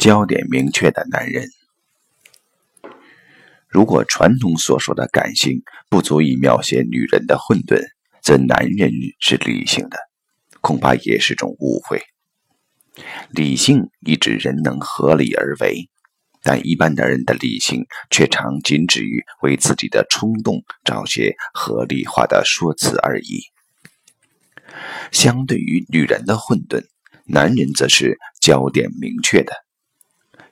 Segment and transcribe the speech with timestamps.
[0.00, 1.46] 焦点明确的男人。
[3.68, 7.82] 如果传统所说的感性不足以描写女人的混沌，
[8.22, 8.90] 则男人
[9.20, 9.98] 是理性的，
[10.62, 12.00] 恐怕也是种误会。
[13.28, 15.90] 理性意指人能合理而为，
[16.42, 23.42] 但一般男人的理性却常仅止于为自己的冲动找些合理化的说辞而已。
[25.12, 26.86] 相对于女人的混沌，
[27.26, 29.52] 男人则是焦点明确的。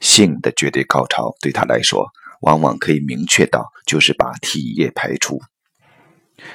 [0.00, 2.08] 性的绝对高潮对他来说，
[2.40, 5.40] 往往可以明确到就是把体液排出。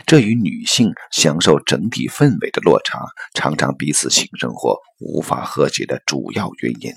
[0.06, 3.00] 这与女性享受整体氛围的落差，
[3.34, 6.94] 常常彼此性生活无法和谐的主要原因。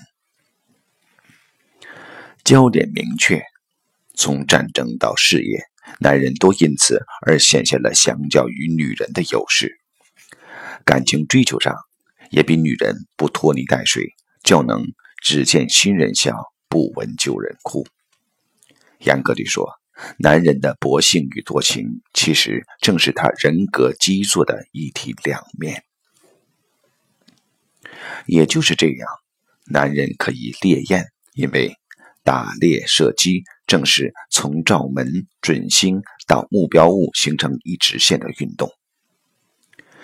[2.45, 3.43] 焦点明确，
[4.15, 5.63] 从战争到事业，
[5.99, 9.77] 男人都因此而显现了相较于女人的优势。
[10.85, 11.75] 感情追求上，
[12.29, 14.81] 也比女人不拖泥带水，较能
[15.21, 16.35] 只见新人笑，
[16.67, 17.85] 不闻旧人哭。
[18.99, 19.69] 严格地说，
[20.19, 25.83] 男人的薄幸与多情，其实正是他人格基座的一体两面。
[28.25, 29.07] 也就是这样，
[29.65, 31.73] 男人可以猎艳，因为
[32.23, 38.69] 打猎射击正是从照门准星到目标物形成一直线的运动。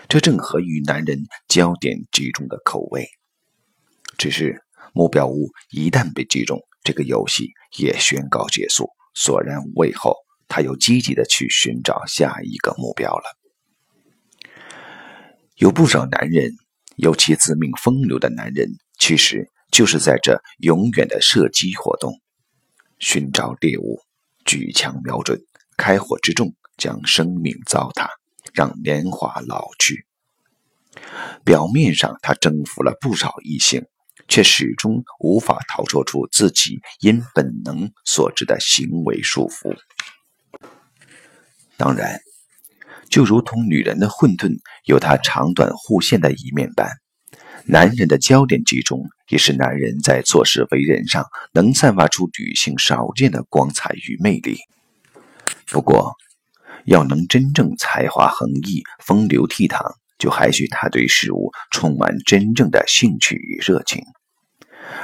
[0.08, 3.08] 这正合于男人焦点集中的口味。
[4.18, 4.62] 只是
[4.94, 10.16] 目标物一旦被击中，这个游戏也宣告结束，索然无味后，
[10.48, 13.24] 他又积极的去寻找下一个目标了。
[15.56, 16.52] 有不少男人，
[16.96, 22.20] 尤其自命风流的男人，其实就是在这永远的射击活动，
[23.00, 24.00] 寻找猎物，
[24.46, 25.42] 举枪瞄准，
[25.76, 28.08] 开火之中将生命糟蹋。
[28.54, 30.06] 让年华老去。
[31.44, 33.88] 表面上，他征服了不少异性，
[34.28, 39.76] 却始终无法逃脱出自己因本能所致的行为束缚。
[41.78, 42.20] 当然，
[43.10, 46.90] 就如同女人的混沌有它长短互现的一面般，
[47.66, 54.58] 男人的焦点集中也是男人在做事为人上能散发出女性少见的光彩与魅力。
[55.68, 56.16] 不过，
[56.86, 64.02] 要能真正才华横溢、风流倜傥，就还需他对事物充满真正的兴趣与热情。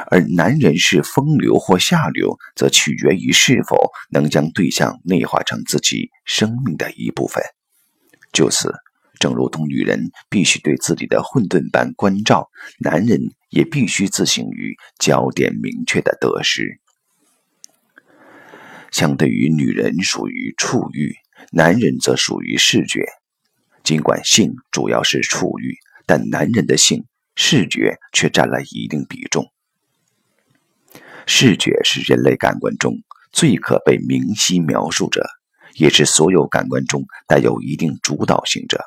[0.10, 7.44] 而男人是风流或下流，则取决于是否能将对象内化成自己生命的一部分。
[8.32, 8.74] 就此，
[9.20, 12.48] 正如同女人必须对自己的混沌般关照，
[12.80, 13.20] 男人
[13.50, 16.80] 也必须自省于焦点明确的得失。
[18.90, 21.14] 相对于女人，属于触欲。
[21.52, 23.06] 男人则属于视觉，
[23.90, 27.06] 尽管性主要是触欲，但男人的性
[27.36, 29.52] 视觉却占了一定比重。
[31.26, 33.00] 视觉是人类感官中
[33.32, 35.28] 最可被明晰描述者，
[35.74, 38.80] 也是所有感官中带有一定主导性者，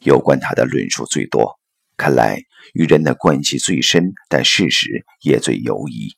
[0.00, 1.58] 有关它的论述最多，
[1.96, 2.42] 看来
[2.74, 6.14] 与人的关系最深，但事实也最犹疑。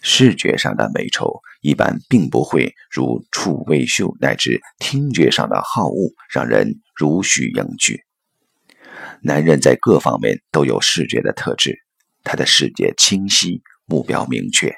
[0.00, 8.02] 视觉上的美丑一般并不会如触味嗅乃至听觉上的好恶让人如许应拒。
[9.22, 11.78] 男人在各方面都有视觉的特质，
[12.24, 14.74] 他的视觉清晰，目标明确，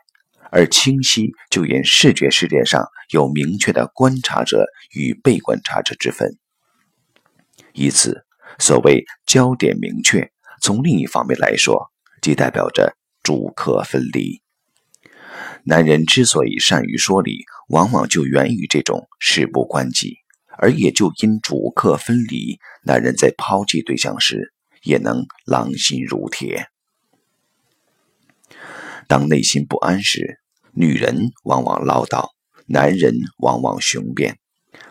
[0.51, 6.39] 而清晰就因视觉世界上有明确的观察者与被观察者之分。
[7.73, 8.27] 以此，
[8.59, 10.31] 所谓焦点明确，
[10.61, 11.91] 从另一方面来说，
[12.21, 14.44] 即代表着主客分离。
[15.67, 20.19] 男人之所以善于说理，往往就源于这种事不关己，
[20.59, 26.69] 而也就因主客分离，男人在抛弃对象时也能狼心如铁。
[29.09, 30.39] 当内心不安时，
[30.75, 32.29] 女人往往唠叨，
[32.67, 34.39] 男人往往雄辩。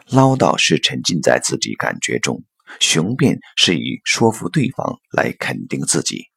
[0.09, 2.43] 唠叨是沉浸在自己感觉中，
[2.79, 6.32] 雄辩是以说服对方来肯定自己。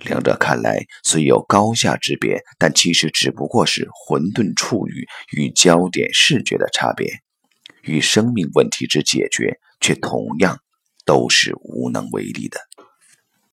[0.00, 5.06] 两者看来虽有高下之别，但其实只不过是混沌处语
[5.36, 7.20] 与焦点视觉的差别，
[7.82, 10.60] 与生命问题之解决却同样
[11.04, 12.58] 都是无能为力的。